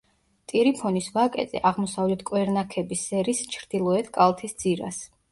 [0.51, 4.99] ტირიფონის ვაკეზე, აღმოსავლეთ კვერნაქების სერის ჩრდილოეთ კალთის ძირას.